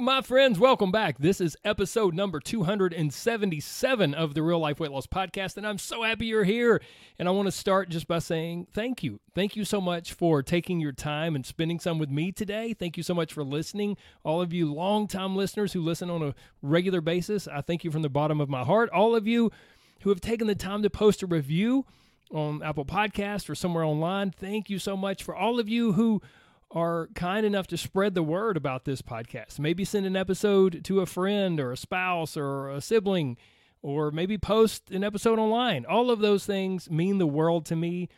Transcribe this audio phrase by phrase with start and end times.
[0.00, 0.58] my friends.
[0.58, 1.18] Welcome back.
[1.18, 6.02] This is episode number 277 of the Real Life Weight Loss Podcast, and I'm so
[6.02, 6.80] happy you're here.
[7.18, 9.18] And I want to start just by saying thank you.
[9.34, 12.74] Thank you so much for taking your time and spending some with me today.
[12.74, 13.96] Thank you so much for listening.
[14.22, 18.02] All of you longtime listeners who listen on a regular basis, I thank you from
[18.02, 18.90] the bottom of my heart.
[18.90, 19.50] All of you
[20.02, 21.86] who have taken the time to post a review
[22.30, 25.24] on Apple Podcast or somewhere online, thank you so much.
[25.24, 26.22] For all of you who
[26.70, 29.58] are kind enough to spread the word about this podcast.
[29.58, 33.36] Maybe send an episode to a friend or a spouse or a sibling,
[33.80, 35.86] or maybe post an episode online.
[35.86, 38.08] All of those things mean the world to me,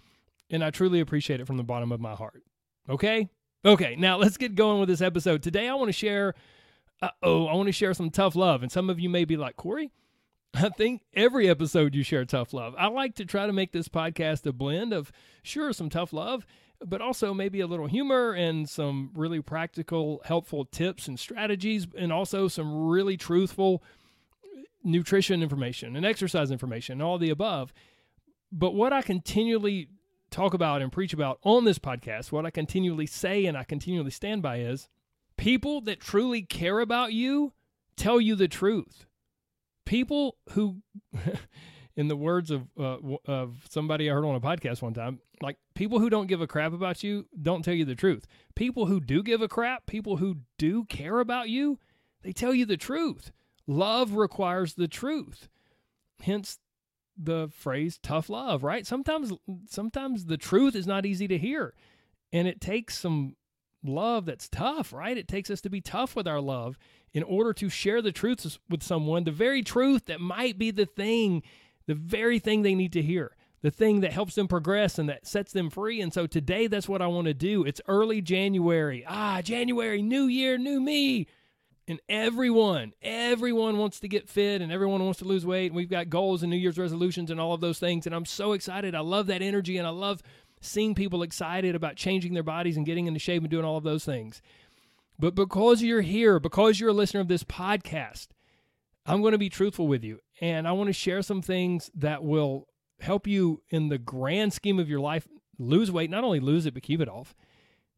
[0.50, 2.42] and I truly appreciate it from the bottom of my heart.
[2.88, 3.28] Okay?
[3.64, 5.42] Okay, now let's get going with this episode.
[5.42, 6.34] Today I want to share,
[7.02, 8.62] uh oh, I want to share some tough love.
[8.62, 9.92] And some of you may be like, Corey,
[10.54, 12.74] I think every episode you share tough love.
[12.76, 16.46] I like to try to make this podcast a blend of, sure, some tough love
[16.84, 22.12] but also maybe a little humor and some really practical, helpful tips and strategies, and
[22.12, 23.82] also some really truthful
[24.82, 27.72] nutrition information and exercise information, and all the above.
[28.50, 29.88] But what I continually
[30.30, 34.10] talk about and preach about on this podcast, what I continually say and I continually
[34.10, 34.88] stand by is
[35.36, 37.52] people that truly care about you
[37.96, 39.06] tell you the truth.
[39.84, 40.82] People who
[41.96, 45.56] in the words of uh, of somebody I heard on a podcast one time, like
[45.74, 48.27] people who don't give a crap about you don't tell you the truth.
[48.55, 51.78] People who do give a crap, people who do care about you,
[52.22, 53.32] they tell you the truth.
[53.66, 55.48] Love requires the truth.
[56.22, 56.58] Hence
[57.16, 58.87] the phrase tough love, right?
[58.87, 59.32] Sometimes
[59.66, 61.75] sometimes the truth is not easy to hear.
[62.32, 63.37] And it takes some
[63.82, 65.16] love that's tough, right?
[65.16, 66.78] It takes us to be tough with our love
[67.12, 70.87] in order to share the truth with someone, the very truth that might be the
[70.87, 71.43] thing
[71.90, 75.26] the very thing they need to hear, the thing that helps them progress and that
[75.26, 76.00] sets them free.
[76.00, 77.64] And so today, that's what I want to do.
[77.64, 79.04] It's early January.
[79.08, 81.26] Ah, January, new year, new me.
[81.88, 85.72] And everyone, everyone wants to get fit and everyone wants to lose weight.
[85.72, 88.06] And we've got goals and New Year's resolutions and all of those things.
[88.06, 88.94] And I'm so excited.
[88.94, 90.22] I love that energy and I love
[90.60, 93.82] seeing people excited about changing their bodies and getting into shape and doing all of
[93.82, 94.40] those things.
[95.18, 98.28] But because you're here, because you're a listener of this podcast,
[99.10, 102.22] I'm going to be truthful with you and I want to share some things that
[102.22, 102.69] will
[103.00, 105.26] help you in the grand scheme of your life
[105.59, 107.34] lose weight, not only lose it, but keep it off.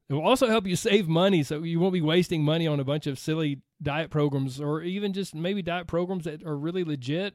[0.09, 2.85] It will also help you save money so you won't be wasting money on a
[2.85, 7.35] bunch of silly diet programs or even just maybe diet programs that are really legit,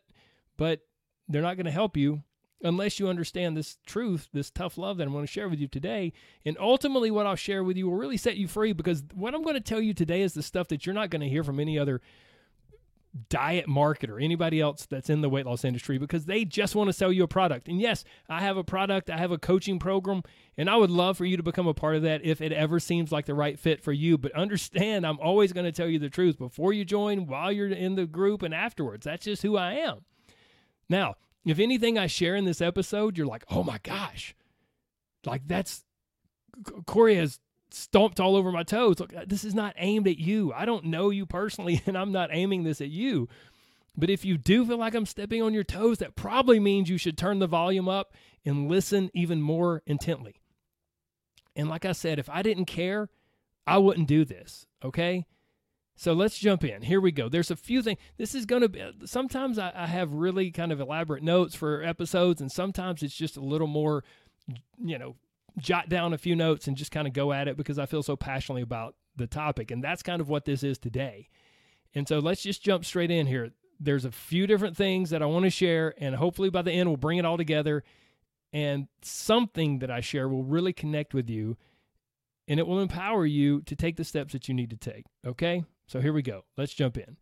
[0.57, 0.81] but
[1.27, 2.23] they're not going to help you
[2.63, 5.67] unless you understand this truth, this tough love that I'm going to share with you
[5.67, 6.13] today.
[6.45, 9.43] And ultimately, what I'll share with you will really set you free because what I'm
[9.43, 11.59] going to tell you today is the stuff that you're not going to hear from
[11.59, 12.01] any other
[13.29, 16.93] diet marketer, anybody else that's in the weight loss industry, because they just want to
[16.93, 17.67] sell you a product.
[17.67, 20.23] And yes, I have a product, I have a coaching program,
[20.57, 22.79] and I would love for you to become a part of that if it ever
[22.79, 24.17] seems like the right fit for you.
[24.17, 27.69] But understand, I'm always going to tell you the truth before you join, while you're
[27.69, 29.05] in the group, and afterwards.
[29.05, 30.05] That's just who I am.
[30.89, 34.35] Now, if anything I share in this episode, you're like, oh my gosh,
[35.25, 35.83] like that's
[36.85, 37.39] Corey has
[37.69, 38.99] stomped all over my toes.
[38.99, 40.53] Look, this is not aimed at you.
[40.53, 43.27] I don't know you personally, and I'm not aiming this at you.
[43.95, 46.99] But if you do feel like I'm stepping on your toes, that probably means you
[46.99, 48.13] should turn the volume up
[48.45, 50.35] and listen even more intently.
[51.55, 53.09] And like I said, if I didn't care,
[53.65, 54.67] I wouldn't do this.
[54.83, 55.25] Okay.
[55.95, 56.83] So let's jump in.
[56.83, 57.27] Here we go.
[57.27, 57.97] There's a few things.
[58.17, 61.81] This is going to be, sometimes I, I have really kind of elaborate notes for
[61.81, 64.03] episodes, and sometimes it's just a little more,
[64.77, 65.15] you know,
[65.57, 68.03] jot down a few notes and just kind of go at it because I feel
[68.03, 69.71] so passionately about the topic.
[69.71, 71.29] And that's kind of what this is today.
[71.95, 73.51] And so let's just jump straight in here.
[73.79, 76.89] There's a few different things that I want to share, and hopefully by the end,
[76.89, 77.83] we'll bring it all together.
[78.53, 81.57] And something that I share will really connect with you
[82.47, 85.05] and it will empower you to take the steps that you need to take.
[85.25, 85.65] Okay?
[85.85, 86.45] So here we go.
[86.55, 87.17] Let's jump in.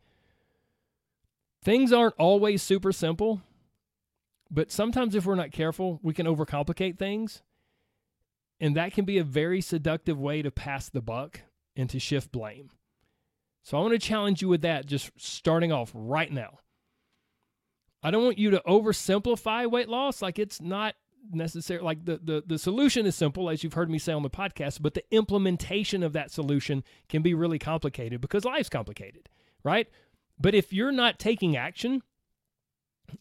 [1.63, 3.41] Things aren't always super simple,
[4.51, 7.41] but sometimes if we're not careful, we can overcomplicate things.
[8.59, 11.41] And that can be a very seductive way to pass the buck
[11.75, 12.71] and to shift blame.
[13.63, 16.59] So I want to challenge you with that just starting off right now.
[18.03, 20.21] I don't want you to oversimplify weight loss.
[20.21, 20.95] Like it's not
[21.31, 21.81] necessary.
[21.81, 24.81] Like the, the, the solution is simple, as you've heard me say on the podcast,
[24.81, 29.29] but the implementation of that solution can be really complicated because life's complicated,
[29.63, 29.89] right?
[30.39, 32.03] But if you're not taking action,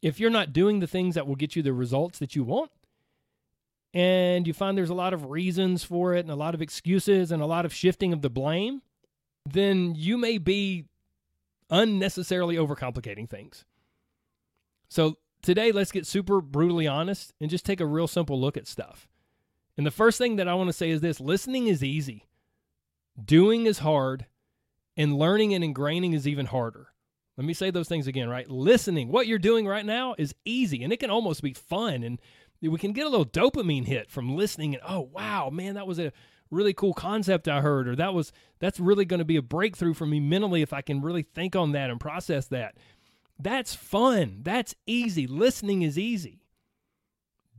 [0.03, 2.71] if you're not doing the things that will get you the results that you want,
[3.95, 7.31] and you find there's a lot of reasons for it and a lot of excuses
[7.31, 8.83] and a lot of shifting of the blame,
[9.49, 10.85] then you may be
[11.71, 13.65] unnecessarily overcomplicating things.
[14.89, 18.67] So today, let's get super brutally honest and just take a real simple look at
[18.67, 19.09] stuff.
[19.77, 22.27] And the first thing that I want to say is this listening is easy,
[23.23, 24.27] doing is hard,
[24.97, 26.89] and learning and ingraining is even harder.
[27.37, 28.49] Let me say those things again, right?
[28.49, 32.05] Listening, what you're doing right now is easy and it can almost be fun.
[32.05, 32.21] And
[32.63, 35.99] we can get a little dopamine hit from listening and oh wow man that was
[35.99, 36.13] a
[36.51, 39.95] really cool concept i heard or that was that's really going to be a breakthrough
[39.95, 42.77] for me mentally if i can really think on that and process that.
[43.39, 44.41] That's fun.
[44.43, 45.27] That's easy.
[45.27, 46.43] Listening is easy.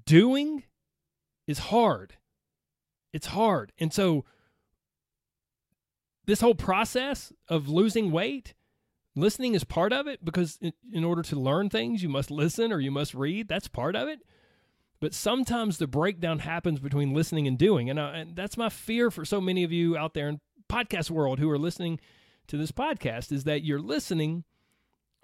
[0.06, 0.64] Doing
[1.48, 2.16] is hard.
[3.12, 3.72] It's hard.
[3.78, 4.26] And so
[6.26, 8.54] this whole process of losing weight
[9.16, 10.60] listening is part of it because
[10.92, 13.48] in order to learn things you must listen or you must read.
[13.48, 14.20] That's part of it
[15.00, 17.90] but sometimes the breakdown happens between listening and doing.
[17.90, 20.40] And, uh, and that's my fear for so many of you out there in
[20.70, 22.00] podcast world who are listening
[22.48, 24.44] to this podcast is that you're listening,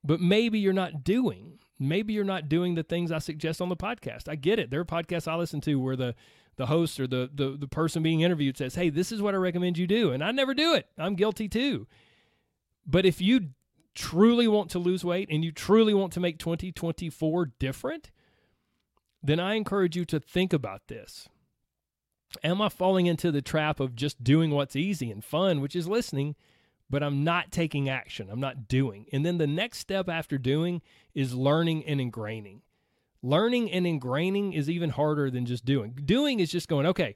[0.04, 1.60] but maybe you're not doing.
[1.80, 4.28] Maybe you're not doing the things I suggest on the podcast.
[4.28, 4.70] I get it.
[4.70, 6.16] There are podcasts I listen to where the
[6.58, 9.38] the host or the, the the person being interviewed says, "Hey, this is what I
[9.38, 10.86] recommend you do," and I never do it.
[10.98, 11.88] I'm guilty too.
[12.86, 13.50] But if you
[13.96, 18.12] truly want to lose weight and you truly want to make 2024 different,
[19.24, 21.28] then I encourage you to think about this.
[22.44, 25.88] Am I falling into the trap of just doing what's easy and fun, which is
[25.88, 26.36] listening,
[26.90, 28.30] but I'm not taking action?
[28.32, 29.06] I'm not doing.
[29.12, 30.82] And then the next step after doing
[31.14, 32.62] is learning and ingraining.
[33.22, 35.94] Learning and ingraining is even harder than just doing.
[36.06, 37.16] Doing is just going, okay,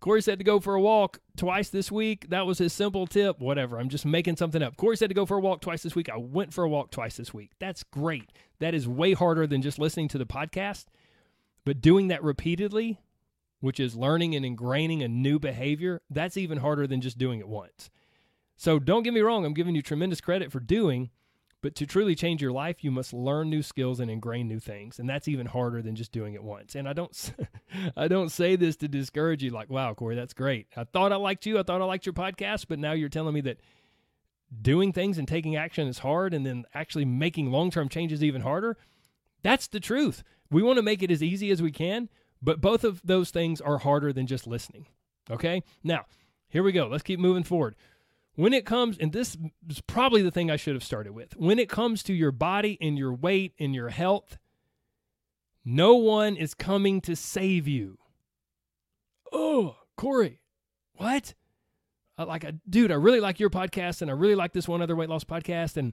[0.00, 2.28] Corey said to go for a walk twice this week.
[2.30, 3.38] That was his simple tip.
[3.38, 3.78] Whatever.
[3.78, 4.76] I'm just making something up.
[4.76, 6.08] Corey said to go for a walk twice this week.
[6.08, 7.52] I went for a walk twice this week.
[7.58, 8.32] That's great.
[8.58, 10.86] That is way harder than just listening to the podcast.
[11.64, 13.00] But doing that repeatedly,
[13.60, 17.48] which is learning and ingraining a new behavior, that's even harder than just doing it
[17.48, 17.90] once.
[18.56, 21.10] So don't get me wrong, I'm giving you tremendous credit for doing,
[21.62, 24.98] but to truly change your life, you must learn new skills and ingrain new things,
[24.98, 26.74] and that's even harder than just doing it once.
[26.74, 27.34] And I don't,
[27.96, 29.50] I don't say this to discourage you.
[29.50, 30.68] Like, wow, Corey, that's great.
[30.76, 31.58] I thought I liked you.
[31.58, 33.60] I thought I liked your podcast, but now you're telling me that
[34.60, 38.40] doing things and taking action is hard, and then actually making long term changes even
[38.40, 38.78] harder.
[39.42, 40.22] That's the truth.
[40.50, 42.08] We want to make it as easy as we can,
[42.42, 44.86] but both of those things are harder than just listening.
[45.30, 45.62] Okay?
[45.84, 46.06] Now,
[46.48, 46.86] here we go.
[46.86, 47.76] Let's keep moving forward.
[48.34, 49.36] When it comes, and this
[49.68, 52.78] is probably the thing I should have started with, when it comes to your body
[52.80, 54.38] and your weight and your health,
[55.64, 57.98] no one is coming to save you.
[59.32, 60.40] Oh, Corey,
[60.94, 61.34] what?
[62.18, 64.96] Like, a, dude, I really like your podcast and I really like this one other
[64.96, 65.76] weight loss podcast.
[65.76, 65.92] And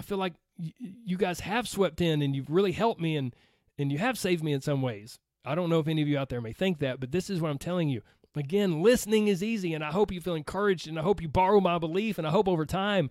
[0.00, 3.16] I feel like y- you guys have swept in and you've really helped me.
[3.16, 3.36] And
[3.78, 5.18] and you have saved me in some ways.
[5.44, 7.40] I don't know if any of you out there may think that, but this is
[7.40, 8.02] what I'm telling you.
[8.36, 11.60] Again, listening is easy, and I hope you feel encouraged, and I hope you borrow
[11.60, 13.10] my belief, and I hope over time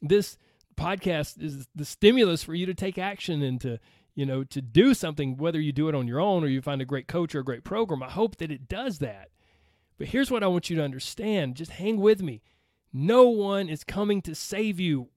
[0.00, 0.38] this
[0.76, 3.78] podcast is the stimulus for you to take action and to
[4.14, 6.82] you know to do something whether you do it on your own or you find
[6.82, 9.30] a great coach or a great program i hope that it does that
[9.96, 12.42] but here's what i want you to understand just hang with me
[12.92, 15.08] no one is coming to save you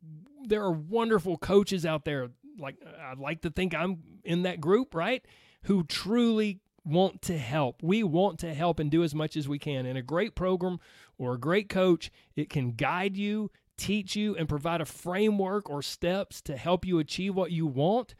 [0.45, 2.29] there are wonderful coaches out there
[2.59, 5.23] like I'd like to think I'm in that group, right?
[5.63, 7.81] Who truly want to help.
[7.83, 9.85] We want to help and do as much as we can.
[9.85, 10.79] In a great program
[11.17, 15.81] or a great coach, it can guide you, teach you, and provide a framework or
[15.81, 18.15] steps to help you achieve what you want.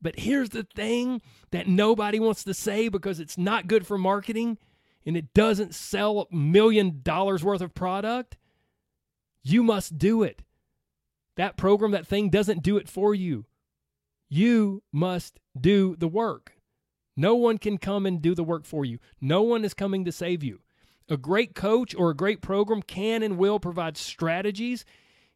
[0.00, 4.58] But here's the thing that nobody wants to say because it's not good for marketing
[5.04, 8.36] and it doesn't sell a million dollars worth of product.
[9.42, 10.42] You must do it.
[11.38, 13.46] That program, that thing doesn't do it for you.
[14.28, 16.54] You must do the work.
[17.16, 18.98] No one can come and do the work for you.
[19.20, 20.58] No one is coming to save you.
[21.08, 24.84] A great coach or a great program can and will provide strategies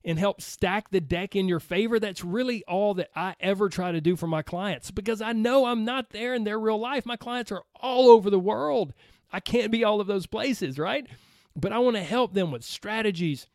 [0.04, 2.00] and help stack the deck in your favor.
[2.00, 5.66] That's really all that I ever try to do for my clients because I know
[5.66, 7.06] I'm not there in their real life.
[7.06, 8.92] My clients are all over the world.
[9.32, 11.06] I can't be all of those places, right?
[11.54, 13.47] But I want to help them with strategies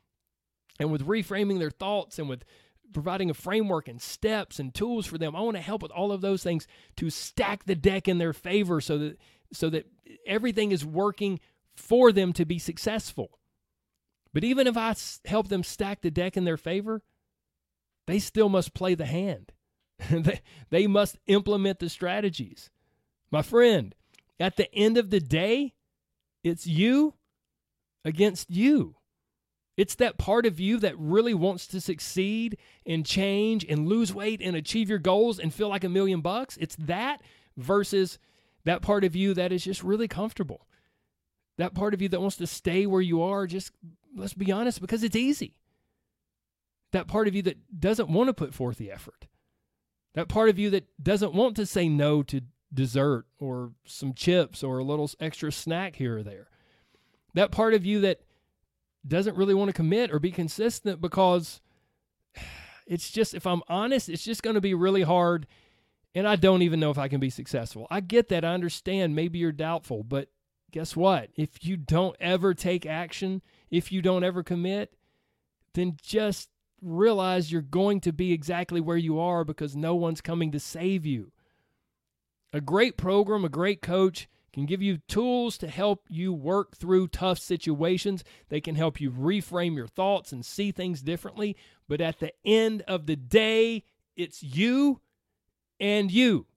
[0.80, 2.44] and with reframing their thoughts and with
[2.94, 5.36] providing a framework and steps and tools for them.
[5.36, 6.68] I want to help with all of those things
[6.98, 9.18] to stack the deck in their favor so that
[9.54, 9.88] so that
[10.26, 11.40] everything is working
[11.76, 13.40] for them to be successful.
[14.34, 14.94] But even if I
[15.26, 17.02] help them stack the deck in their favor,
[18.08, 19.54] they still must play the hand.
[20.10, 22.70] they, they must implement the strategies.
[23.32, 23.96] My friend,
[24.40, 25.76] at the end of the day,
[26.44, 27.16] it's you
[28.06, 28.97] against you.
[29.78, 34.42] It's that part of you that really wants to succeed and change and lose weight
[34.42, 36.58] and achieve your goals and feel like a million bucks.
[36.60, 37.22] It's that
[37.56, 38.18] versus
[38.66, 40.68] that part of you that is just really comfortable.
[41.58, 43.72] That part of you that wants to stay where you are, just
[44.16, 45.56] let's be honest, because it's easy.
[46.92, 49.28] That part of you that doesn't want to put forth the effort.
[50.16, 52.42] That part of you that doesn't want to say no to
[52.74, 56.50] dessert or some chips or a little extra snack here or there.
[57.36, 58.22] That part of you that
[59.08, 61.62] doesn't really want to commit or be consistent because
[62.88, 65.48] it's just, if I'm honest, it's just going to be really hard.
[66.16, 67.88] And I don't even know if I can be successful.
[67.92, 68.44] I get that.
[68.44, 69.16] I understand.
[69.16, 70.04] Maybe you're doubtful.
[70.04, 70.30] But
[70.72, 71.30] guess what?
[71.36, 74.94] If you don't ever take action, if you don't ever commit,
[75.74, 76.50] then just
[76.82, 81.06] realize you're going to be exactly where you are because no one's coming to save
[81.06, 81.32] you.
[82.54, 87.10] A great program, a great coach can give you tools to help you work through
[87.10, 88.24] tough situations.
[88.50, 91.56] They can help you reframe your thoughts and see things differently.
[91.88, 93.84] But at the end of the day,
[94.16, 95.00] it's you
[95.80, 96.48] and you.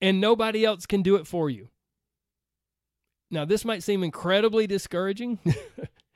[0.00, 1.68] And nobody else can do it for you.
[3.30, 5.38] Now, this might seem incredibly discouraging.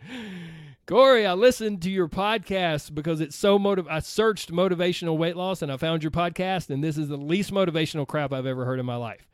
[0.88, 3.86] Corey, I listened to your podcast because it's so motiv.
[3.88, 7.52] I searched motivational weight loss and I found your podcast, and this is the least
[7.52, 9.28] motivational crap I've ever heard in my life.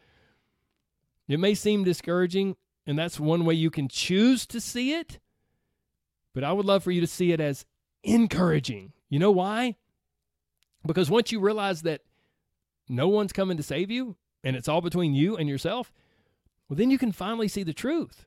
[1.29, 5.19] It may seem discouraging, and that's one way you can choose to see it,
[6.35, 7.65] but I would love for you to see it as
[8.03, 8.93] encouraging.
[9.09, 9.77] You know why?
[10.87, 12.03] Because once you realize that
[12.89, 15.93] no one's coming to save you and it's all between you and yourself,
[16.69, 18.27] well, then you can finally see the truth.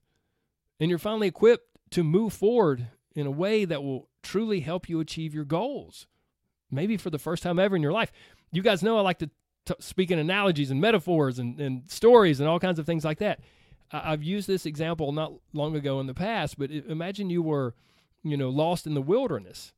[0.80, 5.00] And you're finally equipped to move forward in a way that will truly help you
[5.00, 6.08] achieve your goals.
[6.70, 8.12] Maybe for the first time ever in your life.
[8.52, 9.30] You guys know I like to
[9.68, 13.20] t- speak in analogies and metaphors and, and stories and all kinds of things like
[13.20, 13.40] that.
[13.92, 17.76] I- I've used this example not long ago in the past, but imagine you were,
[18.24, 19.74] you know, lost in the wilderness.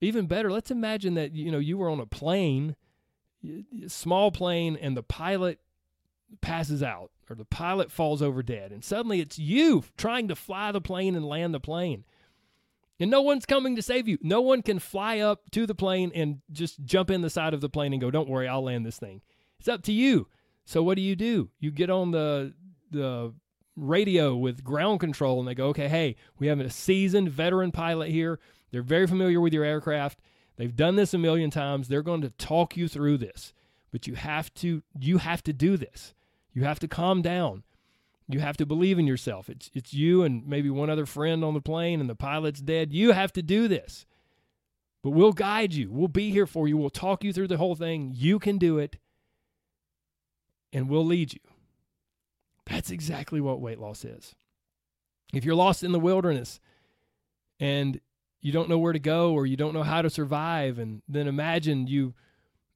[0.00, 2.76] Even better, let's imagine that you know you were on a plane,
[3.86, 5.58] small plane, and the pilot
[6.42, 10.70] passes out or the pilot falls over dead, and suddenly it's you trying to fly
[10.70, 12.04] the plane and land the plane.
[12.98, 14.18] And no one's coming to save you.
[14.22, 17.60] No one can fly up to the plane and just jump in the side of
[17.60, 19.20] the plane and go, "Don't worry, I'll land this thing."
[19.58, 20.28] It's up to you.
[20.64, 21.50] So what do you do?
[21.60, 22.54] You get on the
[22.90, 23.34] the
[23.76, 28.10] radio with ground control and they go, "Okay, hey, we have a seasoned veteran pilot
[28.10, 28.40] here.
[28.70, 30.20] They're very familiar with your aircraft.
[30.56, 31.88] They've done this a million times.
[31.88, 33.52] They're going to talk you through this.
[33.92, 36.14] But you have to you have to do this.
[36.52, 37.64] You have to calm down.
[38.28, 39.48] You have to believe in yourself.
[39.48, 42.92] It's it's you and maybe one other friend on the plane and the pilot's dead.
[42.92, 44.06] You have to do this.
[45.02, 45.90] But we'll guide you.
[45.92, 46.76] We'll be here for you.
[46.76, 48.12] We'll talk you through the whole thing.
[48.14, 48.98] You can do it.
[50.72, 51.40] And we'll lead you.
[52.68, 54.34] That's exactly what weight loss is.
[55.32, 56.58] If you're lost in the wilderness
[57.60, 58.00] and
[58.40, 61.28] you don't know where to go or you don't know how to survive and then
[61.28, 62.14] imagine you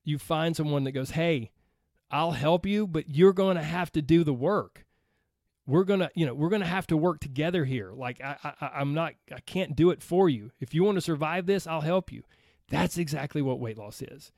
[0.05, 1.51] you find someone that goes, "Hey,
[2.11, 4.87] I'll help you, but you're going to have to do the work.
[5.71, 7.93] We're to, you know, we're to have to work together here.
[7.93, 10.51] Like I, I, I'm not, I can't do it for you.
[10.59, 12.25] If you want to survive this, I'll help you.
[12.69, 14.33] That's exactly what weight loss is.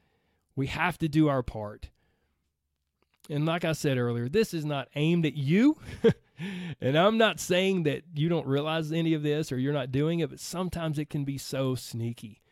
[0.54, 1.88] We have to do our part.
[3.30, 5.78] And like I said earlier, this is not aimed at you.
[6.82, 10.20] and I'm not saying that you don't realize any of this or you're not doing
[10.20, 12.42] it, but sometimes it can be so sneaky.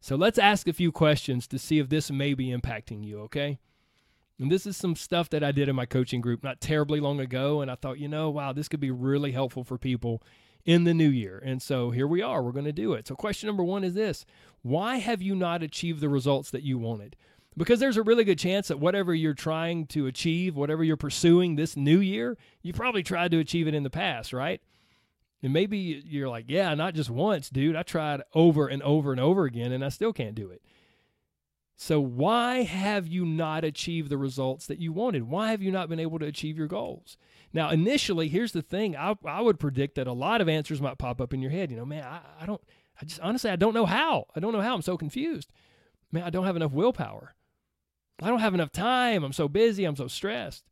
[0.00, 3.58] So let's ask a few questions to see if this may be impacting you, okay?
[4.38, 7.18] And this is some stuff that I did in my coaching group not terribly long
[7.18, 7.60] ago.
[7.60, 10.22] And I thought, you know, wow, this could be really helpful for people
[10.64, 11.42] in the new year.
[11.44, 12.42] And so here we are.
[12.42, 13.08] We're going to do it.
[13.08, 14.24] So, question number one is this
[14.62, 17.16] Why have you not achieved the results that you wanted?
[17.56, 21.56] Because there's a really good chance that whatever you're trying to achieve, whatever you're pursuing
[21.56, 24.60] this new year, you probably tried to achieve it in the past, right?
[25.42, 27.74] And maybe you're like, yeah, not just once, dude.
[27.74, 30.62] I tried over and over and over again, and I still can't do it.
[31.80, 35.22] So, why have you not achieved the results that you wanted?
[35.22, 37.16] Why have you not been able to achieve your goals?
[37.52, 40.98] Now, initially, here's the thing I, I would predict that a lot of answers might
[40.98, 41.70] pop up in your head.
[41.70, 42.60] You know, man, I, I don't,
[43.00, 44.26] I just honestly, I don't know how.
[44.34, 44.74] I don't know how.
[44.74, 45.52] I'm so confused.
[46.10, 47.36] Man, I don't have enough willpower.
[48.20, 49.22] I don't have enough time.
[49.22, 49.84] I'm so busy.
[49.84, 50.64] I'm so stressed.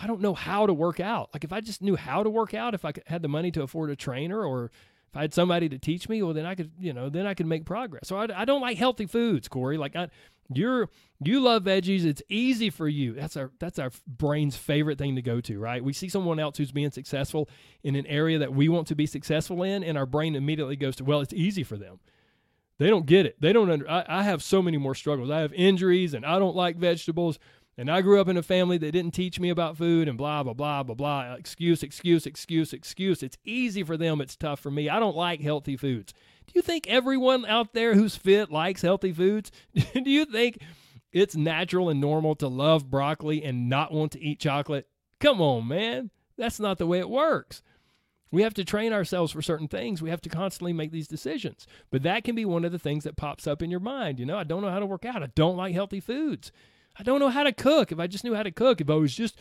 [0.00, 1.30] I don't know how to work out.
[1.34, 3.64] Like, if I just knew how to work out, if I had the money to
[3.64, 4.70] afford a trainer or
[5.14, 7.34] if I had somebody to teach me, well, then I could, you know, then I
[7.34, 8.08] could make progress.
[8.08, 9.78] So I, I don't like healthy foods, Corey.
[9.78, 10.08] Like I,
[10.52, 10.88] you're,
[11.20, 12.04] you love veggies.
[12.04, 13.12] It's easy for you.
[13.12, 15.84] That's our, that's our brain's favorite thing to go to, right?
[15.84, 17.48] We see someone else who's being successful
[17.84, 20.96] in an area that we want to be successful in, and our brain immediately goes
[20.96, 22.00] to, well, it's easy for them.
[22.78, 23.40] They don't get it.
[23.40, 23.88] They don't under.
[23.88, 25.30] I, I have so many more struggles.
[25.30, 27.38] I have injuries, and I don't like vegetables.
[27.76, 30.42] And I grew up in a family that didn't teach me about food and blah,
[30.44, 31.34] blah, blah, blah, blah.
[31.34, 33.22] Excuse, excuse, excuse, excuse.
[33.22, 34.20] It's easy for them.
[34.20, 34.88] It's tough for me.
[34.88, 36.12] I don't like healthy foods.
[36.46, 39.50] Do you think everyone out there who's fit likes healthy foods?
[39.74, 40.58] Do you think
[41.12, 44.86] it's natural and normal to love broccoli and not want to eat chocolate?
[45.18, 46.10] Come on, man.
[46.36, 47.62] That's not the way it works.
[48.30, 50.02] We have to train ourselves for certain things.
[50.02, 51.66] We have to constantly make these decisions.
[51.90, 54.18] But that can be one of the things that pops up in your mind.
[54.18, 55.22] You know, I don't know how to work out.
[55.22, 56.50] I don't like healthy foods.
[56.98, 57.92] I don't know how to cook.
[57.92, 59.38] If I just knew how to cook, if I was just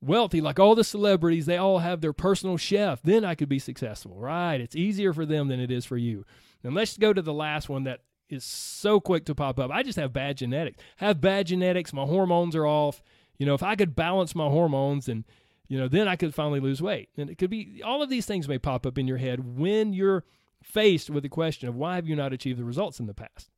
[0.00, 3.58] wealthy, like all the celebrities, they all have their personal chef, then I could be
[3.58, 4.60] successful, right?
[4.60, 6.24] It's easier for them than it is for you.
[6.62, 9.70] And let's go to the last one that is so quick to pop up.
[9.70, 10.82] I just have bad genetics.
[10.96, 11.92] have bad genetics.
[11.92, 13.02] My hormones are off.
[13.38, 15.24] You know, if I could balance my hormones and,
[15.68, 17.10] you know, then I could finally lose weight.
[17.16, 19.92] And it could be all of these things may pop up in your head when
[19.92, 20.24] you're
[20.62, 23.50] faced with the question of why have you not achieved the results in the past?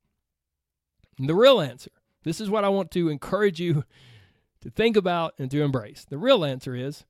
[1.18, 1.90] And the real answer
[2.24, 3.84] this is what I want to encourage you
[4.60, 6.04] to think about and to embrace.
[6.08, 7.04] The real answer is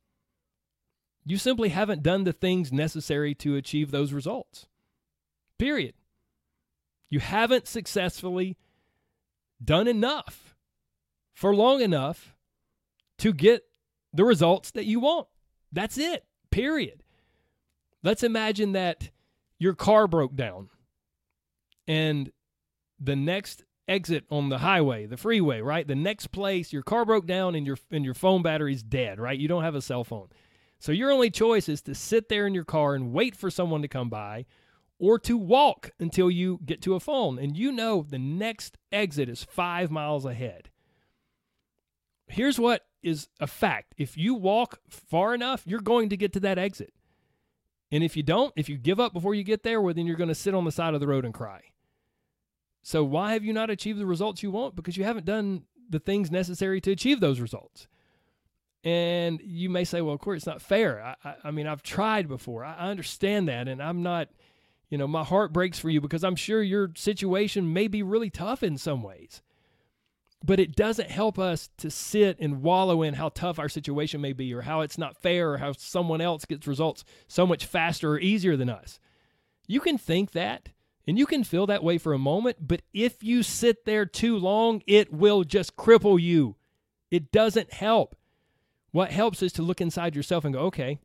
[1.24, 4.66] you simply haven't done the things necessary to achieve those results.
[5.58, 5.94] Period.
[7.10, 8.56] You haven't successfully
[9.62, 10.54] done enough
[11.34, 12.34] for long enough
[13.18, 13.64] to get
[14.12, 15.26] the results that you want.
[15.72, 16.24] That's it.
[16.50, 17.02] Period.
[18.02, 19.10] Let's imagine that
[19.58, 20.70] your car broke down
[21.86, 22.30] and
[23.00, 25.88] the next exit on the highway, the freeway, right?
[25.88, 29.38] The next place your car broke down and your and your phone battery's dead, right?
[29.38, 30.28] You don't have a cell phone.
[30.78, 33.82] So your only choice is to sit there in your car and wait for someone
[33.82, 34.46] to come by
[35.00, 39.28] or to walk until you get to a phone and you know the next exit
[39.28, 40.70] is 5 miles ahead.
[42.28, 43.94] Here's what is a fact.
[43.96, 46.92] If you walk far enough, you're going to get to that exit.
[47.90, 50.16] And if you don't, if you give up before you get there, well then you're
[50.16, 51.62] going to sit on the side of the road and cry.
[52.88, 54.74] So why have you not achieved the results you want?
[54.74, 57.86] Because you haven't done the things necessary to achieve those results.
[58.82, 61.02] And you may say, well, of course, it's not fair.
[61.04, 62.64] I, I, I mean, I've tried before.
[62.64, 63.68] I, I understand that.
[63.68, 64.30] And I'm not,
[64.88, 68.30] you know, my heart breaks for you because I'm sure your situation may be really
[68.30, 69.42] tough in some ways.
[70.42, 74.32] But it doesn't help us to sit and wallow in how tough our situation may
[74.32, 78.12] be or how it's not fair or how someone else gets results so much faster
[78.12, 78.98] or easier than us.
[79.66, 80.70] You can think that
[81.08, 84.36] and you can feel that way for a moment, but if you sit there too
[84.36, 86.56] long, it will just cripple you.
[87.10, 88.14] It doesn't help.
[88.90, 90.98] What helps is to look inside yourself and go, okay,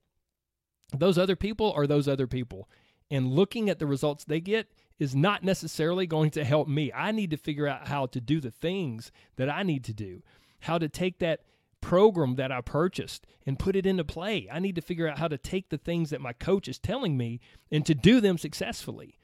[0.91, 2.69] those other people are those other people.
[3.09, 4.67] And looking at the results they get
[4.99, 6.91] is not necessarily going to help me.
[6.91, 10.21] I need to figure out how to do the things that I need to do,
[10.59, 11.43] how to take that
[11.79, 14.49] program that I purchased and put it into play.
[14.51, 17.15] I need to figure out how to take the things that my coach is telling
[17.15, 17.39] me
[17.71, 19.17] and to do them successfully.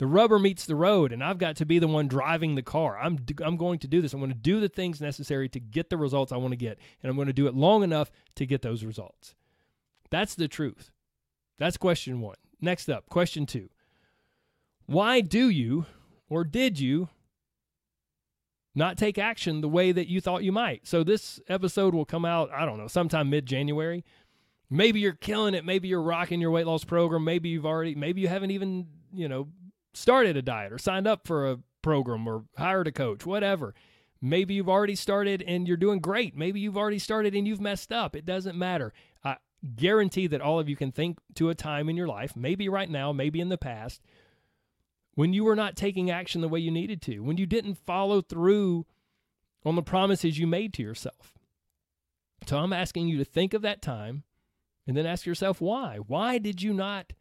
[0.00, 2.98] The rubber meets the road, and I've got to be the one driving the car.
[2.98, 4.14] I'm, I'm going to do this.
[4.14, 6.78] I'm going to do the things necessary to get the results I want to get,
[7.02, 9.34] and I'm going to do it long enough to get those results.
[10.08, 10.90] That's the truth.
[11.58, 12.38] That's question one.
[12.62, 13.68] Next up, question two.
[14.86, 15.84] Why do you
[16.30, 17.10] or did you
[18.74, 20.86] not take action the way that you thought you might?
[20.86, 24.06] So this episode will come out, I don't know, sometime mid January.
[24.70, 25.66] Maybe you're killing it.
[25.66, 27.22] Maybe you're rocking your weight loss program.
[27.22, 29.48] Maybe you've already, maybe you haven't even, you know,
[29.92, 33.74] started a diet or signed up for a program or hired a coach, whatever.
[34.20, 36.36] Maybe you've already started and you're doing great.
[36.36, 38.14] Maybe you've already started and you've messed up.
[38.14, 38.92] It doesn't matter.
[39.24, 39.36] I
[39.76, 42.90] guarantee that all of you can think to a time in your life, maybe right
[42.90, 44.02] now, maybe in the past,
[45.14, 48.20] when you were not taking action the way you needed to, when you didn't follow
[48.20, 48.86] through
[49.64, 51.38] on the promises you made to yourself.
[52.46, 54.24] So I'm asking you to think of that time
[54.86, 55.98] and then ask yourself why.
[55.98, 57.12] Why did you not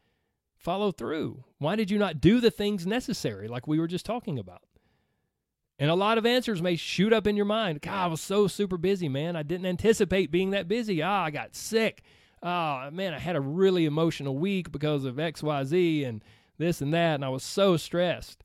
[0.60, 1.44] follow through?
[1.58, 4.62] Why did you not do the things necessary, like we were just talking about?
[5.80, 7.82] And a lot of answers may shoot up in your mind.
[7.82, 9.38] God, I was so super busy, man.
[9.38, 11.02] I didn't anticipate being that busy.
[11.02, 12.04] Ah, I got sick.
[12.44, 16.24] Ah, man, I had a really emotional week because of XYZ and
[16.58, 18.44] this and that, and I was so stressed.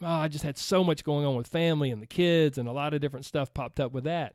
[0.00, 2.72] Oh, I just had so much going on with family and the kids, and a
[2.72, 4.34] lot of different stuff popped up with that.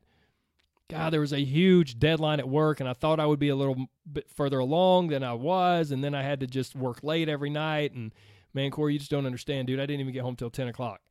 [0.90, 3.56] God, there was a huge deadline at work, and I thought I would be a
[3.56, 7.30] little bit further along than I was, and then I had to just work late
[7.30, 7.94] every night.
[7.94, 8.12] And
[8.56, 9.80] man, Corey, you just don't understand, dude.
[9.80, 11.02] I didn't even get home till ten o'clock.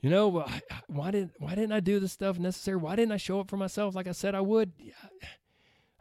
[0.00, 0.46] You know,
[0.86, 2.76] why didn't why didn't I do the stuff necessary?
[2.76, 4.72] Why didn't I show up for myself like I said I would?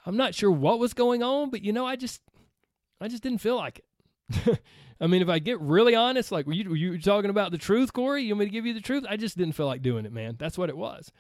[0.05, 2.21] I'm not sure what was going on, but you know, I just
[3.01, 4.59] I just didn't feel like it.
[5.01, 7.57] I mean, if I get really honest, like were you were you talking about the
[7.57, 8.23] truth, Corey?
[8.23, 9.05] You want me to give you the truth?
[9.09, 10.35] I just didn't feel like doing it, man.
[10.37, 11.11] That's what it was.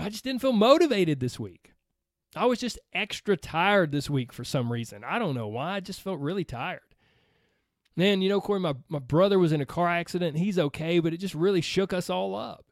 [0.00, 1.72] I just didn't feel motivated this week.
[2.34, 5.02] I was just extra tired this week for some reason.
[5.04, 5.74] I don't know why.
[5.74, 6.80] I just felt really tired.
[7.96, 10.38] Man, you know, Corey, my, my brother was in a car accident.
[10.38, 12.64] He's okay, but it just really shook us all up.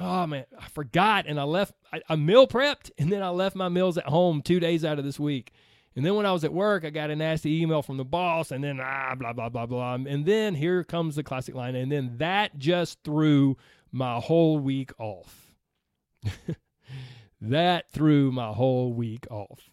[0.00, 1.26] oh man, I forgot.
[1.26, 4.42] And I left, I, I meal prepped and then I left my meals at home
[4.42, 5.52] two days out of this week.
[5.94, 8.50] And then when I was at work, I got a nasty email from the boss,
[8.50, 9.94] and then ah, blah, blah, blah, blah.
[9.94, 11.74] And then here comes the classic line.
[11.74, 13.58] And then that just threw
[13.90, 15.41] my whole week off.
[17.40, 19.70] that threw my whole week off.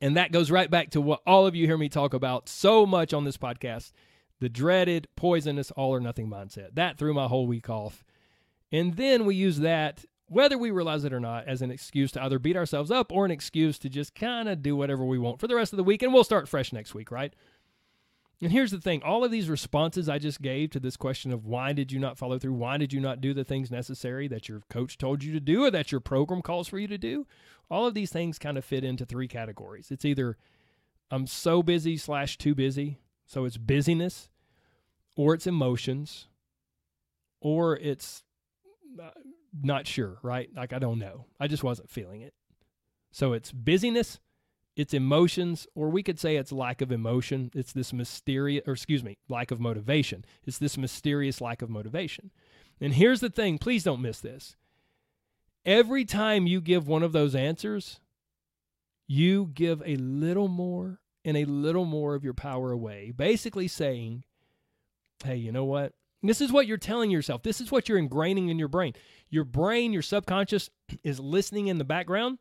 [0.00, 2.86] And that goes right back to what all of you hear me talk about so
[2.86, 3.92] much on this podcast
[4.40, 6.74] the dreaded, poisonous, all or nothing mindset.
[6.74, 8.04] That threw my whole week off.
[8.72, 12.22] And then we use that, whether we realize it or not, as an excuse to
[12.22, 15.40] either beat ourselves up or an excuse to just kind of do whatever we want
[15.40, 16.02] for the rest of the week.
[16.02, 17.34] And we'll start fresh next week, right?
[18.42, 21.46] And here's the thing all of these responses I just gave to this question of
[21.46, 22.54] why did you not follow through?
[22.54, 25.64] Why did you not do the things necessary that your coach told you to do
[25.64, 27.26] or that your program calls for you to do?
[27.70, 29.90] All of these things kind of fit into three categories.
[29.90, 30.36] It's either
[31.10, 34.30] I'm so busy slash too busy, so it's busyness,
[35.16, 36.28] or it's emotions,
[37.40, 38.22] or it's
[39.00, 39.10] uh,
[39.62, 40.48] not sure, right?
[40.54, 41.26] Like I don't know.
[41.38, 42.32] I just wasn't feeling it.
[43.12, 44.20] So it's busyness,
[44.80, 47.50] it's emotions, or we could say it's lack of emotion.
[47.54, 50.24] It's this mysterious, or excuse me, lack of motivation.
[50.46, 52.30] It's this mysterious lack of motivation.
[52.80, 54.56] And here's the thing please don't miss this.
[55.66, 58.00] Every time you give one of those answers,
[59.06, 64.24] you give a little more and a little more of your power away, basically saying,
[65.22, 65.92] hey, you know what?
[66.22, 67.42] This is what you're telling yourself.
[67.42, 68.94] This is what you're ingraining in your brain.
[69.28, 70.70] Your brain, your subconscious,
[71.04, 72.38] is listening in the background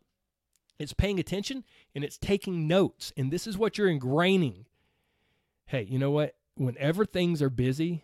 [0.79, 3.11] it's paying attention and it's taking notes.
[3.17, 4.65] And this is what you're ingraining.
[5.65, 6.35] Hey, you know what?
[6.55, 8.03] Whenever things are busy,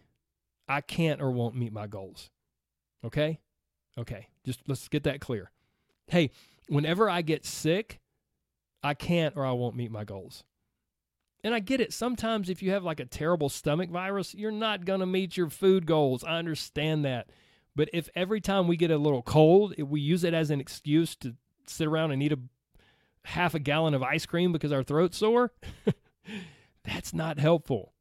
[0.68, 2.30] I can't or won't meet my goals.
[3.04, 3.40] Okay?
[3.98, 4.28] Okay.
[4.46, 5.52] Just let's get that clear.
[6.08, 6.32] Hey,
[6.68, 8.00] whenever I get sick,
[8.84, 10.44] I can't or I won't meet my goals.
[11.44, 11.94] And I get it.
[11.94, 15.50] Sometimes if you have like a terrible stomach virus, you're not going to meet your
[15.50, 16.24] food goals.
[16.24, 17.30] I understand that.
[17.76, 21.16] But if every time we get a little cold, we use it as an excuse
[21.18, 21.36] to
[21.68, 22.40] sit around and eat a
[23.26, 25.52] half a gallon of ice cream because our throat's sore,
[26.84, 27.94] that's not helpful.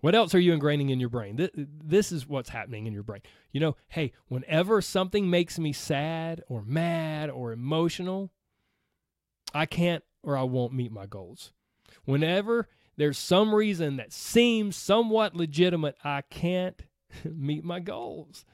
[0.00, 1.48] What else are you ingraining in your brain?
[1.54, 3.22] This is what's happening in your brain.
[3.50, 8.30] You know, hey, whenever something makes me sad or mad or emotional,
[9.54, 11.52] I can't or I won't meet my goals.
[12.04, 16.80] Whenever there's some reason that seems somewhat legitimate, I can't
[17.24, 18.44] meet my goals.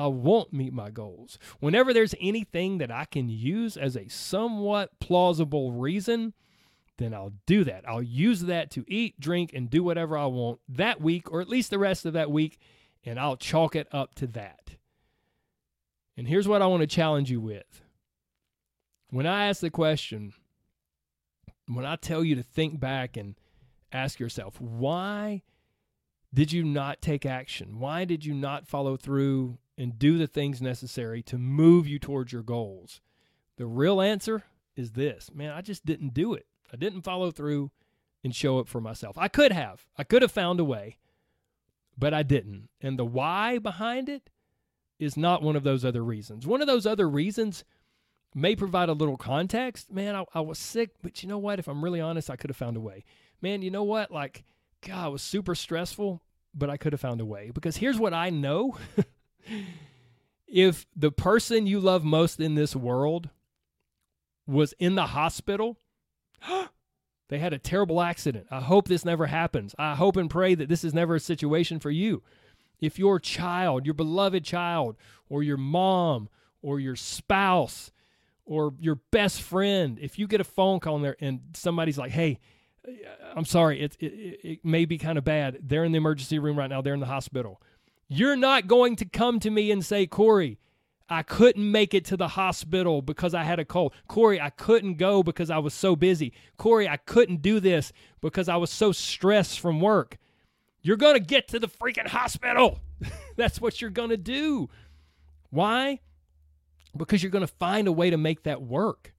[0.00, 1.38] I won't meet my goals.
[1.58, 6.32] Whenever there's anything that I can use as a somewhat plausible reason,
[6.98, 7.88] then I'll do that.
[7.88, 11.48] I'll use that to eat, drink, and do whatever I want that week, or at
[11.48, 12.58] least the rest of that week,
[13.04, 14.76] and I'll chalk it up to that.
[16.16, 17.82] And here's what I want to challenge you with.
[19.08, 20.34] When I ask the question,
[21.66, 23.34] when I tell you to think back and
[23.92, 25.42] ask yourself, why
[26.32, 27.78] did you not take action?
[27.80, 32.32] Why did you not follow through and do the things necessary to move you towards
[32.32, 33.00] your goals?
[33.56, 34.44] The real answer
[34.76, 36.46] is this man, I just didn't do it.
[36.72, 37.70] I didn't follow through
[38.22, 39.16] and show up for myself.
[39.18, 40.98] I could have, I could have found a way,
[41.96, 42.68] but I didn't.
[42.80, 44.30] And the why behind it
[44.98, 46.46] is not one of those other reasons.
[46.46, 47.64] One of those other reasons
[48.34, 49.90] may provide a little context.
[49.90, 51.58] Man, I, I was sick, but you know what?
[51.58, 53.04] If I'm really honest, I could have found a way.
[53.40, 54.10] Man, you know what?
[54.10, 54.44] Like,
[54.86, 56.22] God, it was super stressful,
[56.54, 57.50] but I could have found a way.
[57.52, 58.76] Because here's what I know
[60.50, 63.30] if the person you love most in this world
[64.46, 65.78] was in the hospital,
[67.28, 68.46] they had a terrible accident.
[68.50, 69.74] I hope this never happens.
[69.78, 72.22] I hope and pray that this is never a situation for you.
[72.80, 74.96] If your child, your beloved child,
[75.28, 76.28] or your mom,
[76.62, 77.92] or your spouse,
[78.44, 82.40] or your best friend, if you get a phone call there and somebody's like, hey,
[83.36, 85.58] I'm sorry, it, it, it may be kind of bad.
[85.62, 87.60] They're in the emergency room right now, they're in the hospital.
[88.12, 90.58] You're not going to come to me and say, Corey,
[91.08, 93.94] I couldn't make it to the hospital because I had a cold.
[94.08, 96.32] Corey, I couldn't go because I was so busy.
[96.56, 100.18] Corey, I couldn't do this because I was so stressed from work.
[100.82, 102.80] You're going to get to the freaking hospital.
[103.36, 104.68] That's what you're going to do.
[105.50, 106.00] Why?
[106.96, 109.14] Because you're going to find a way to make that work.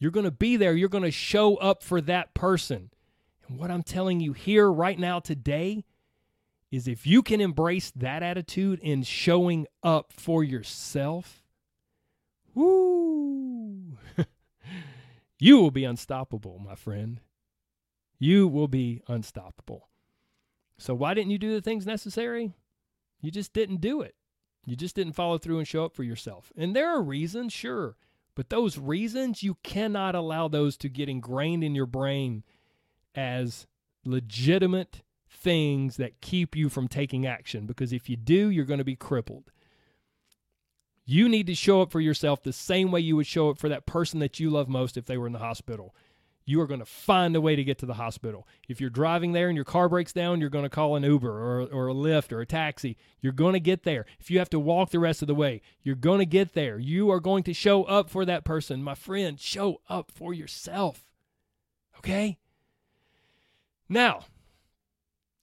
[0.00, 0.74] You're going to be there.
[0.74, 2.90] You're going to show up for that person.
[3.46, 5.84] And what I'm telling you here right now today
[6.70, 11.42] is if you can embrace that attitude in showing up for yourself,
[12.54, 13.96] woo,
[15.38, 17.20] you will be unstoppable, my friend.
[18.18, 19.88] You will be unstoppable.
[20.78, 22.54] So, why didn't you do the things necessary?
[23.20, 24.14] You just didn't do it.
[24.66, 26.52] You just didn't follow through and show up for yourself.
[26.56, 27.96] And there are reasons, sure,
[28.34, 32.44] but those reasons, you cannot allow those to get ingrained in your brain
[33.14, 33.66] as
[34.04, 35.02] legitimate
[35.40, 38.96] things that keep you from taking action because if you do, you're going to be
[38.96, 39.50] crippled.
[41.04, 43.68] You need to show up for yourself the same way you would show up for
[43.68, 45.94] that person that you love most if they were in the hospital.
[46.44, 48.46] You are going to find a way to get to the hospital.
[48.68, 51.30] If you're driving there and your car breaks down, you're going to call an Uber
[51.30, 52.96] or, or a Lyft or a taxi.
[53.20, 54.06] You're going to get there.
[54.18, 56.78] If you have to walk the rest of the way, you're going to get there.
[56.78, 58.82] You are going to show up for that person.
[58.82, 61.04] My friend, show up for yourself.
[61.98, 62.38] Okay?
[63.88, 64.24] Now,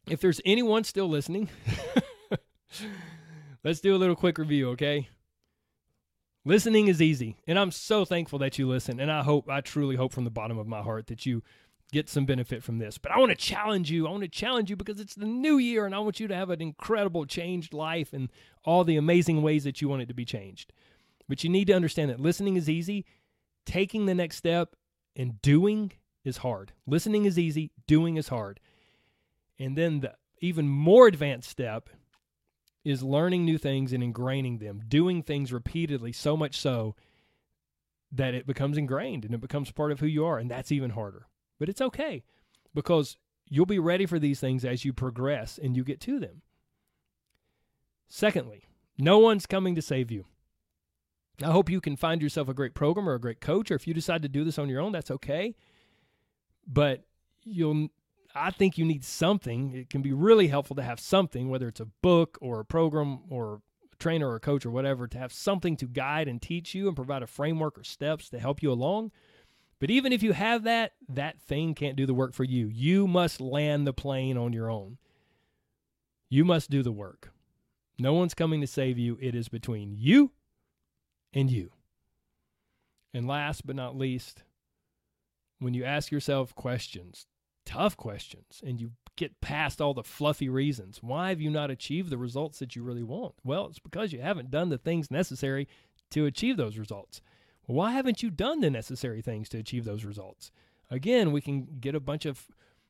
[0.10, 1.50] if there's anyone still listening,
[3.64, 5.10] let's do a little quick review, okay?
[6.46, 9.00] Listening is easy, and I'm so thankful that you listen.
[9.00, 11.44] And I hope, I truly hope from the bottom of my heart that you
[11.92, 12.98] get some benefit from this.
[12.98, 14.08] But I want to challenge you.
[14.08, 16.36] I want to challenge you because it's the new year, and I want you to
[16.36, 18.30] have an incredible, changed life and
[18.64, 20.72] all the amazing ways that you want it to be changed.
[21.28, 23.06] But you need to understand that listening is easy,
[23.66, 24.76] taking the next step
[25.16, 25.92] and doing
[26.24, 26.72] is hard.
[26.86, 28.60] Listening is easy, doing is hard.
[29.60, 31.90] And then the even more advanced step
[32.84, 36.96] is learning new things and ingraining them, doing things repeatedly, so much so
[38.12, 40.38] that it becomes ingrained and it becomes part of who you are.
[40.38, 41.28] And that's even harder.
[41.60, 42.24] But it's okay
[42.74, 43.18] because
[43.50, 46.42] you'll be ready for these things as you progress and you get to them.
[48.08, 48.66] Secondly,
[48.98, 50.26] no one's coming to save you.
[51.44, 53.86] I hope you can find yourself a great program or a great coach, or if
[53.86, 55.56] you decide to do this on your own, that's okay.
[56.66, 57.04] But
[57.44, 57.90] you'll
[58.38, 59.74] I think you need something.
[59.74, 63.20] It can be really helpful to have something, whether it's a book or a program
[63.30, 66.76] or a trainer or a coach or whatever, to have something to guide and teach
[66.76, 69.12] you and provide a framework or steps to help you along.
[69.80, 72.68] But even if you have that, that thing can't do the work for you.
[72.68, 74.98] You must land the plane on your own.
[76.30, 77.32] You must do the work.
[78.00, 79.18] No one's coming to save you.
[79.22, 80.32] It is between you
[81.34, 81.72] and you.
[83.14, 84.44] And last but not least,
[85.60, 87.26] when you ask yourself questions,
[87.68, 91.04] tough questions and you get past all the fluffy reasons.
[91.04, 93.36] Why have you not achieved the results that you really want?
[93.44, 95.68] Well, it's because you haven't done the things necessary
[96.12, 97.22] to achieve those results.
[97.66, 100.52] why haven't you done the necessary things to achieve those results?
[100.90, 102.48] Again, we can get a bunch of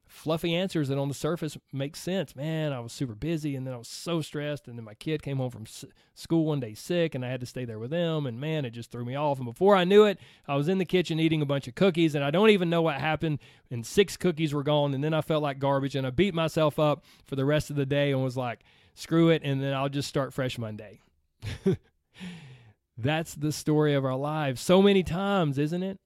[0.08, 2.36] fluffy answers that on the surface make sense.
[2.36, 4.68] Man, I was super busy and then I was so stressed.
[4.68, 5.66] And then my kid came home from
[6.16, 8.26] school one day sick and I had to stay there with them.
[8.26, 9.38] And man, it just threw me off.
[9.38, 12.16] And before I knew it, I was in the kitchen eating a bunch of cookies
[12.16, 13.40] and I don't even know what happened.
[13.70, 14.94] And six cookies were gone.
[14.94, 17.76] And then I felt like garbage and I beat myself up for the rest of
[17.76, 18.60] the day and was like,
[18.96, 19.42] screw it.
[19.44, 21.00] And then I'll just start fresh Monday.
[22.98, 26.00] That's the story of our lives so many times, isn't it?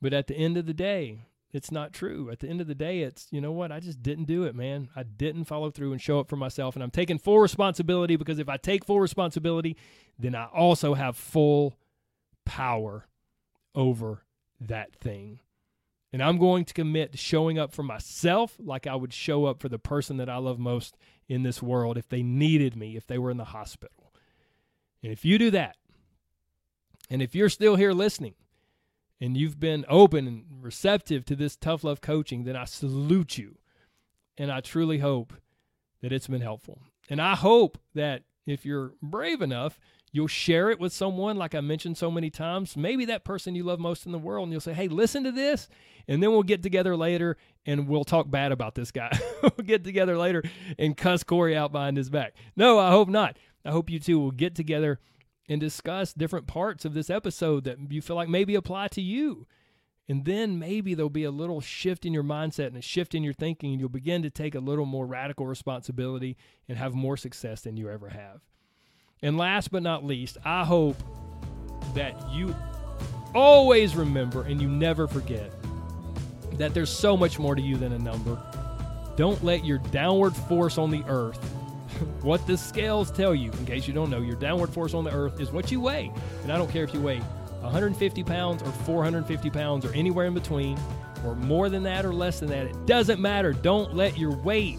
[0.00, 2.30] But at the end of the day, it's not true.
[2.30, 3.72] At the end of the day, it's, you know what?
[3.72, 4.88] I just didn't do it, man.
[4.94, 6.76] I didn't follow through and show up for myself.
[6.76, 9.76] And I'm taking full responsibility because if I take full responsibility,
[10.18, 11.78] then I also have full
[12.44, 13.06] power
[13.74, 14.24] over
[14.60, 15.40] that thing.
[16.12, 19.60] And I'm going to commit to showing up for myself like I would show up
[19.60, 20.96] for the person that I love most
[21.28, 24.12] in this world if they needed me, if they were in the hospital.
[25.02, 25.76] And if you do that,
[27.10, 28.34] and if you're still here listening,
[29.20, 33.58] and you've been open and receptive to this tough love coaching, then I salute you.
[34.36, 35.32] And I truly hope
[36.02, 36.80] that it's been helpful.
[37.10, 39.78] And I hope that if you're brave enough,
[40.12, 43.64] you'll share it with someone, like I mentioned so many times, maybe that person you
[43.64, 45.68] love most in the world, and you'll say, hey, listen to this.
[46.06, 49.10] And then we'll get together later and we'll talk bad about this guy.
[49.42, 50.42] we'll get together later
[50.78, 52.34] and cuss Corey out behind his back.
[52.56, 53.36] No, I hope not.
[53.64, 55.00] I hope you two will get together
[55.48, 59.46] and discuss different parts of this episode that you feel like maybe apply to you.
[60.08, 63.22] And then maybe there'll be a little shift in your mindset and a shift in
[63.22, 66.36] your thinking, and you'll begin to take a little more radical responsibility
[66.68, 68.40] and have more success than you ever have.
[69.22, 70.96] And last but not least, I hope
[71.94, 72.54] that you
[73.34, 75.52] always remember and you never forget
[76.52, 78.40] that there's so much more to you than a number.
[79.16, 81.57] Don't let your downward force on the earth
[82.22, 85.12] what the scales tell you, in case you don't know, your downward force on the
[85.12, 86.12] earth is what you weigh.
[86.42, 87.20] And I don't care if you weigh
[87.60, 90.78] 150 pounds or 450 pounds or anywhere in between,
[91.24, 92.66] or more than that or less than that.
[92.66, 93.52] It doesn't matter.
[93.52, 94.78] Don't let your weight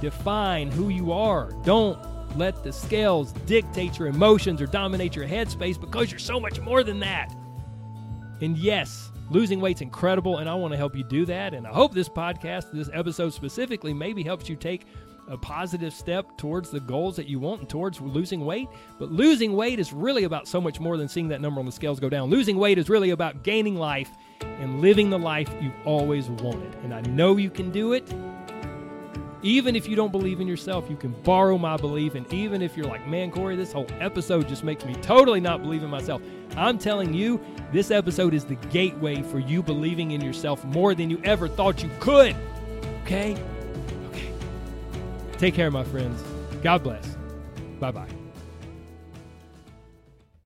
[0.00, 1.52] define who you are.
[1.64, 1.98] Don't
[2.36, 6.82] let the scales dictate your emotions or dominate your headspace because you're so much more
[6.82, 7.34] than that.
[8.40, 11.54] And yes, losing weight's incredible, and I want to help you do that.
[11.54, 14.86] And I hope this podcast, this episode specifically, maybe helps you take
[15.28, 18.68] a positive step towards the goals that you want and towards losing weight.
[18.98, 21.72] But losing weight is really about so much more than seeing that number on the
[21.72, 22.30] scales go down.
[22.30, 24.10] Losing weight is really about gaining life
[24.40, 26.74] and living the life you've always wanted.
[26.82, 28.12] And I know you can do it.
[29.42, 32.14] Even if you don't believe in yourself, you can borrow my belief.
[32.14, 35.60] And even if you're like, man, Corey, this whole episode just makes me totally not
[35.60, 36.22] believe in myself,
[36.56, 41.10] I'm telling you, this episode is the gateway for you believing in yourself more than
[41.10, 42.34] you ever thought you could.
[43.02, 43.36] Okay?
[45.44, 46.24] Take care, my friends.
[46.62, 47.18] God bless.
[47.78, 48.08] Bye bye.